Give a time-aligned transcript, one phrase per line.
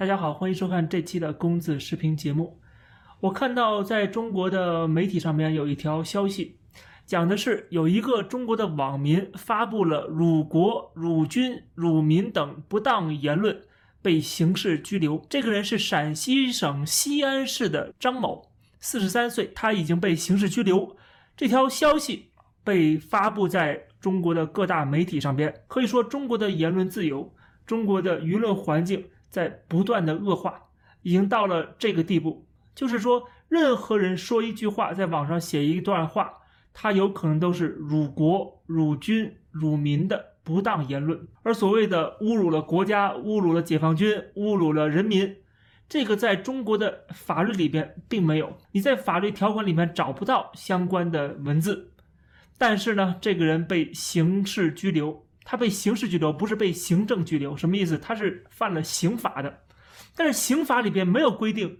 [0.00, 2.58] 大家好，欢迎收看这期的公子视频节目。
[3.20, 6.56] 我看到在中国的媒体上面有一条消息，
[7.04, 13.60] 讲的是有一个中国的网民发布了辱国、辱军、辱民等不当言论，
[14.00, 15.22] 被刑事拘留。
[15.28, 20.96] 这个人是陕西省西安市的张某，四十三岁，他已经被刑事拘留。
[21.36, 22.30] 这条消息
[22.64, 27.34] 被发布在中国的各大媒体上边，可以说中国的言论自由，
[27.66, 29.04] 中国的舆论环境。
[29.30, 30.68] 在不断的恶化，
[31.02, 36.34] 已经到了这个地步，就是说，任何人说一句话，在网上写一段话，
[36.74, 41.26] 他有可能都是辱国、辱军、辱民的不当言论。
[41.42, 45.36] 而所谓的侮辱了国家、侮辱了解放军、侮辱了人民，
[45.88, 51.92] 这个在中国的法律里边并没有，你在法律条款里面找不到相关的文字。
[52.58, 55.24] 但是呢，这个人被刑事拘留。
[55.50, 57.98] 他被刑事拘留，不是被行政拘留，什么意思？
[57.98, 59.62] 他是犯了刑法的，
[60.14, 61.78] 但是刑法里边没有规定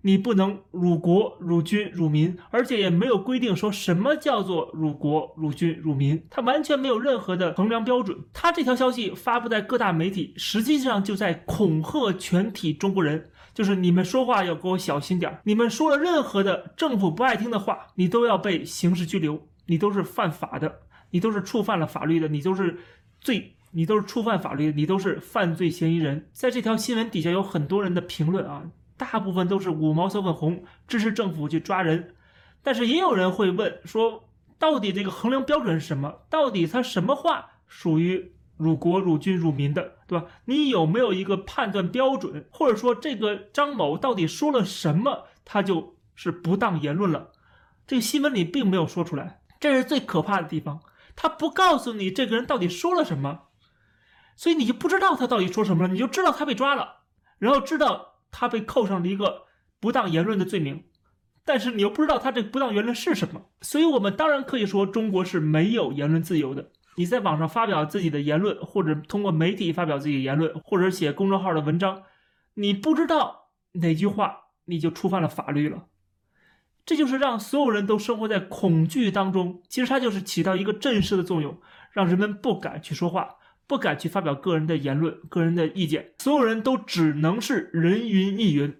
[0.00, 8.18] 你不能辱国、辱军、辱民，而且也没有规定说什么叫做辱国、辱军、辱民，他完全没有任何的衡量标准。
[8.32, 22.80] 他这条消息发布在各大媒体，实际上就在恐吓全体中国人，就是你们说话要给我小心点你们说了任何的政府不爱听的话，你都要被刑事拘留，你都是犯法的，你都是触犯了法律的，你都是。
[23.22, 26.28] 罪，你都是触犯法律，你都是犯罪嫌疑人。
[26.32, 28.64] 在这条新闻底下有很多人的评论啊，
[28.96, 32.14] 大部分都是五毛小粉红，支持政府去抓人。
[32.62, 34.28] 但是也有人会问说，
[34.58, 36.20] 到底这个衡量标准是什么？
[36.28, 40.26] 到底他什么话属于辱国、辱军、辱民的，对吧？
[40.44, 42.44] 你有没有一个判断标准？
[42.50, 47.30] 或者说这个张某到底说了什么，他就是不当言论了？
[47.86, 50.80] 这个新闻里并没有说出来，这是最可怕的地方。
[51.14, 53.48] 他不告诉你这个人到底说了什么，
[54.36, 55.92] 所以你就不知道他到底说什么了。
[55.92, 57.02] 你就知道他被抓了，
[57.38, 59.44] 然后知道他被扣上了一个
[59.80, 60.84] 不当言论的罪名，
[61.44, 63.42] 但是你又不知道他这不当言论是什么。
[63.60, 66.70] 所以我们当然可以说中国是没有言论自由的。
[66.96, 72.02] 你在网上发表自己的言论，或者通过媒体发表自己的言论，或者写公众号的文章，
[72.54, 74.36] 你不知道哪句话
[74.66, 75.86] 你就触犯了法律了。
[76.84, 79.62] 这就是让所有人都生活在恐惧当中。
[79.68, 81.56] 其实它就是起到一个震慑的作用，
[81.92, 86.12] 让人们不敢去说话，不敢去发表个人的言论、个人的意见。
[86.18, 88.76] 所有人都只能是人云亦云，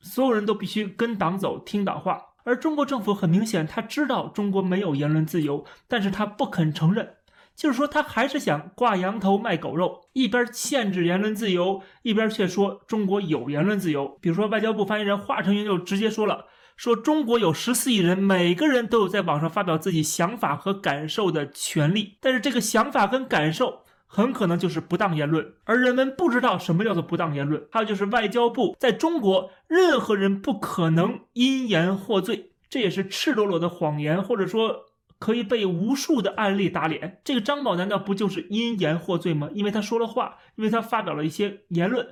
[0.00, 2.20] 所有人都必须跟党走、听党话。
[2.42, 7.14] 而中国政府很明显，他知道中国没有言论自由，但是他不肯承认，
[7.54, 14.18] 就是说他还是想挂羊头卖狗肉，一边限制言论自由，一边却说中国有言论自由。
[14.20, 16.46] 比如说，外交部发言人华春莹就直接说了。
[16.76, 27.64] 说中国有十四亿人，每个人都有在网上发表自己想法和感受的权利，但是这个想法跟感受很可能就是不当言论，而人们不知道什么叫做不当言论。
[27.70, 34.86] 还有就是外交部在中国，任何人不可能因言获罪，这也是赤裸裸的谎言，或者说
[35.18, 37.20] 可以被无数的案例打脸。
[37.24, 39.48] 这个张宝难道不就是因言获罪吗？
[39.54, 42.06] 因为他说了话，因为他发表了一些言论。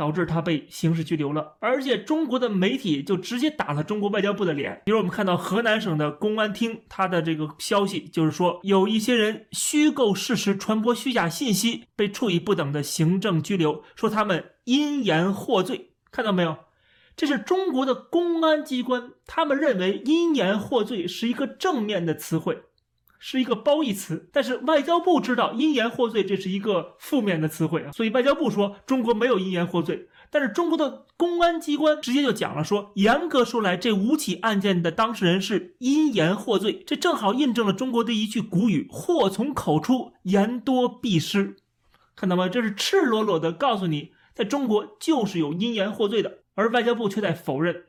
[0.00, 4.80] 导致他被刑事拘留了，而且中国的媒体就直接打了中国外交部的脸。
[4.86, 15.90] 比如我们看到河南省的公安厅，他的这个消息就是说，有一些人虚构事实、传播虚假信息，被处以不等的行政拘留，说他们因言获罪。
[16.10, 16.56] 看到没有？
[17.14, 22.62] 这是中国的公安机关，他们认为因言获罪是一个正面的词汇。
[23.22, 30.08] 是一个褒义词，但是外交部知道因言获罪这是一个负面的词汇啊，所以外交部说中国没有因言获罪。
[30.30, 41.56] 但是中国的公安机关直接就讲了，说严格说来，这五起案件的当事人是因言获罪，这正好印证了中国的一句古语：祸从口出，言多必失。
[42.16, 42.48] 看到吗？
[42.48, 47.84] 这是赤裸裸的告诉你，在中国就是有因言获罪的，而外交部却在否认。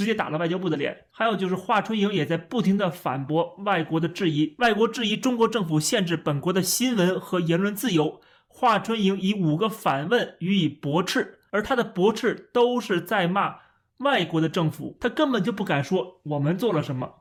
[0.00, 8.18] 直接打了外交部的脸，还有就是华春莹也在不停的反驳外国的质疑，外国质疑中国政府限制本国的新闻和言论自由，
[8.48, 13.56] 华春莹以五个反问予以驳斥，而他的驳斥都是在骂
[13.98, 17.12] 外国的政府，他根本就不敢说我们做了什么。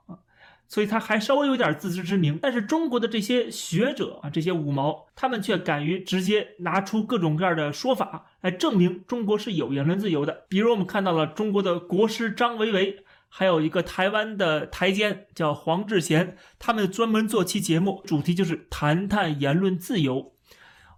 [0.69, 10.45] 所以他还稍微有点自知之明，但是中国的这些学者啊，这些五毛，他们却敢于直接拿出各种各样的说法来证明中国是有言论自由的。
[10.48, 20.33] 比如我们看到了中国的国师张维维，还有一个台湾的台监叫黄志贤，他们专门做期节目，主题就是谈谈言论自由。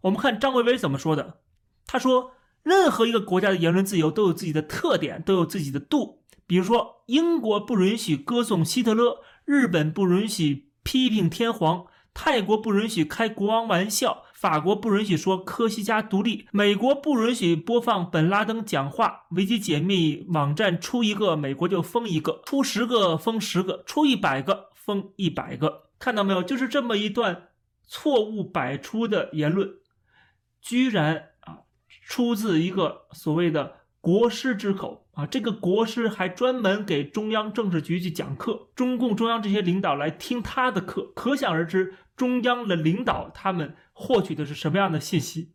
[0.01, 1.37] 我们看张维维怎么说的，
[1.87, 2.31] 他说，
[2.61, 6.19] 任何一个国家的言论自由都有自己的特点，都有自己的度。
[6.45, 9.19] 比如说，英国不允许歌颂希特勒。
[9.51, 26.41] 日本不允许批评天皇，泰国不允许开国王玩笑，法国不允许说科西嘉独立，美国不允许播放本拉登讲话，维基解密网站出一个，美国就封一个，出十个封十个，出一百个封一百个，看到没有？
[26.41, 27.49] 就是这么一段
[27.85, 29.69] 错误百出的言论，
[30.61, 31.59] 居然啊
[32.05, 33.80] 出自一个所谓的。
[34.01, 45.53] 国师之口啊，这个国师还专门给中央政治局去讲课，中共中央这些领导来听他的课，可想而知，中央的领导他们获取的是什么样的信息，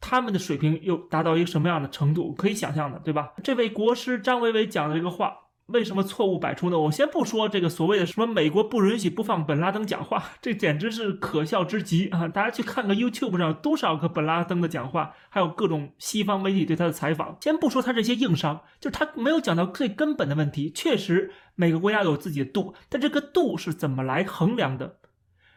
[0.00, 3.34] 他们的水平又达到一个什么样的程度，可以想象的，对吧？
[3.44, 5.36] 这位国师张维维讲的这个话。
[5.72, 6.78] 为什么错误百出呢？
[6.78, 12.28] 我先不说这个所谓的什么美国不允许播放本拉登讲话， 这简直是可笑之极啊！
[12.28, 17.36] 大家去看看 YouTube 上多少个本拉登的讲话，还有各种西方媒体对他的采访。
[17.40, 20.70] 先不说他这些硬伤，就是他没有讲到最根本的问题。
[20.70, 24.98] 确实，每个国家有自己的度，但这个度是怎么来衡量的？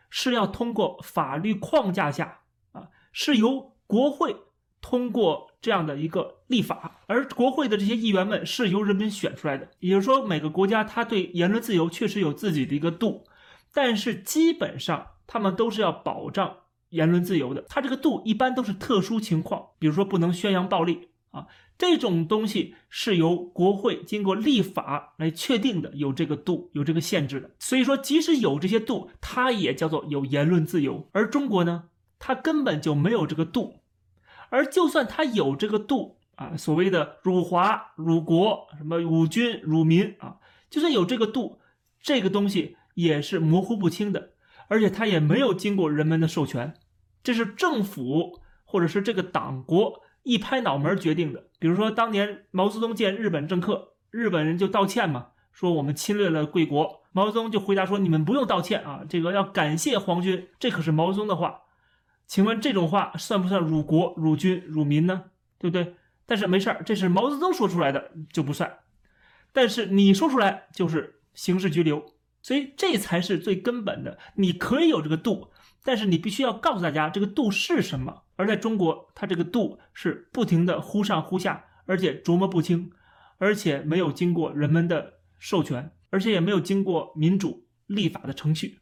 [0.09, 2.39] 是要通过法律框架下
[2.71, 4.35] 啊，是由国会。
[4.81, 13.23] 通过这样的一个立法，而国会的这些议员们是由人民选出来的，也就是说，每个国家它对言论自由确实有自己的一个度，
[13.73, 16.57] 但是基本上他们都是要保障
[16.89, 17.65] 言论自由的。
[17.67, 21.47] 它这个度一般都是特殊情况，比如说不能宣扬暴力啊，
[21.79, 27.49] 这种东西是由国会经过立法来确定的，有这个度，有这个限制的。
[27.57, 31.09] 所以说，即使有这些度，它也叫做有言论自由。
[31.11, 31.85] 而中国呢，
[32.19, 33.79] 它根本就没有这个度。
[34.55, 40.37] 而就算他有这个度啊，所谓的辱华、辱国、什么辱军、辱民啊，
[40.69, 41.59] 就算有这个度，
[42.01, 44.29] 这个东西也是模糊不清的，
[44.69, 46.73] 而且他也没有经过人们的授权，
[47.21, 51.47] 这是政府或者是这个党国一拍脑门决定的。
[51.59, 61.63] 比如说当年毛泽东见日本政客，日本人就道歉嘛，说我们侵略了贵国，毛泽东就回答说你们不用道歉啊，这个要感谢皇军，这可是毛泽东的话。
[62.27, 65.25] 请问这种话算不算辱国、辱军、辱民呢？
[65.57, 65.95] 对不对？
[66.25, 68.79] 但是没事儿，这是毛泽东说出来的就不算，
[69.53, 72.03] 但是你说出来就是刑事拘留，
[72.41, 74.17] 所以这才是最根本的。
[74.35, 75.51] 你可以有这个度，
[75.83, 78.23] 但是你必须要告诉大家这个度是什么。
[78.35, 82.91] 而在中国，它这个度是不停的忽上忽下，而且琢磨不清，
[83.37, 88.79] 而且没有经过人们的授权，而且也没有经过民主立法的程序。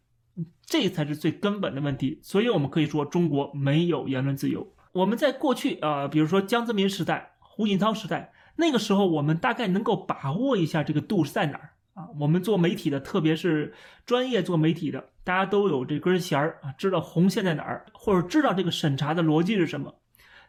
[0.65, 4.67] 这才是最根本的问题，所以我们可以说中国没有言论自由。
[4.91, 12.07] 我们在过去啊，比如说江泽民时代、胡锦涛时代，那个时候我们大概能够把握一下这个度是在哪儿啊。
[12.19, 13.73] 我们做媒体的，特别是
[14.05, 19.95] 专业做媒体的，大家都有这根弦儿啊，知道红线在哪儿，或者知道这个审查的逻辑是什么。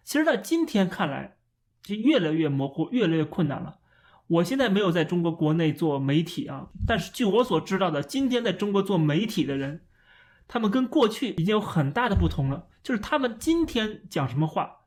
[0.02, 1.36] 其实，在今天看来，
[1.82, 3.76] 就越来越模糊，越来越困难了。
[4.26, 9.84] 我现在没有在中国国内做媒体啊，但是据我所知道的，今天在中国做媒体的人，
[10.48, 12.68] 他们跟过去已经有很大的不同了。
[12.82, 14.78] 就是他们今天讲什么话，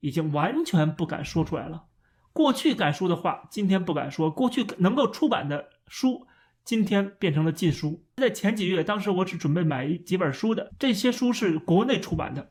[0.00, 1.84] 已经完全不敢说出来了。
[2.32, 6.26] 过去敢说的话，今天不敢说；过去能够出版的书，
[6.64, 8.04] 今天变成了禁书。
[8.16, 12.50] 在前几月，当时我只准备买几本书的，这些书是国内出版的，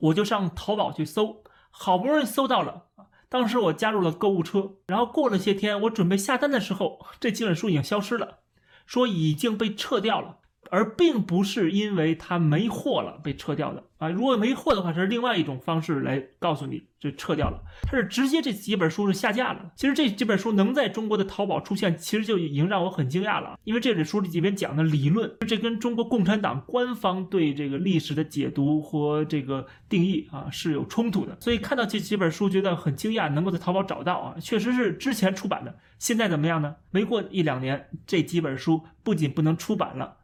[0.00, 2.87] 我就上淘宝去搜，好不容易搜到了。
[3.28, 8.38] 当时我加入了购物车，然后过了些天，我准备下单的时候，这几本书已经消失了，
[8.86, 10.38] 说已经被撤掉了。
[10.70, 14.08] 而并不是因为它没货了被撤掉的啊！
[14.08, 17.62] 如果没货的话，这是另外一种方式来告诉你就撤掉了。
[17.82, 19.72] 它是直接这几本书是下架了。
[19.76, 23.58] 其实这几本书能在中国的淘宝出现，其实就已经让我很惊讶了。
[23.64, 31.36] 因为这本书里边讲的理论，这跟中国共产党官方对这个历史的解读和这个定义啊是有冲突的。
[31.40, 35.78] 所以看到这几本书觉得很惊讶，能够在淘宝找到啊，确实是之前出版的。
[35.98, 36.76] 现在怎么样呢？
[36.90, 40.17] 没过一两年，这几本书不仅不能出版了。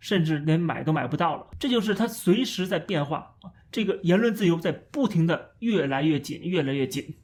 [0.00, 3.34] 甚至连买都买不到了，这就是它随时在变化！
[3.70, 7.16] 这个言论自由在不停的越来越紧，越来越紧，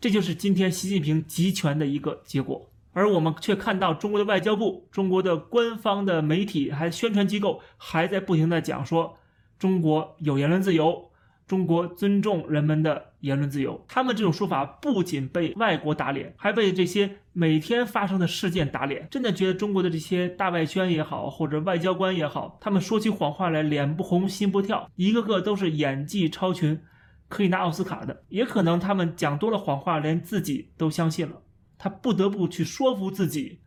[0.00, 2.70] 这就是今天习近平集权的一个结果。
[2.92, 9.18] 而我们却看到中国的外交部、中国的官方的媒体还宣传机构还在不停的讲说，
[9.58, 11.10] 中国有言论自由。
[11.46, 19.06] 中国尊重人们的言论自由，他们这种说法不仅被外国打脸，还被这些每天发生的事件打脸。
[19.10, 26.80] 真的觉得中国的这些大外宣也好，或者外交官也好，他们说起谎话来脸不红心不跳，一个个都是演技超群，
[27.28, 28.22] 可以拿奥斯卡的。
[28.30, 31.42] 也可能他们讲多了谎话，连自己都相信了，
[31.76, 33.60] 他不得不去说服自己，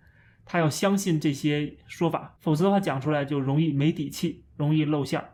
[0.45, 5.33] 他要相信这些说法，否则的话讲出来就容易没底气，容易露馅儿。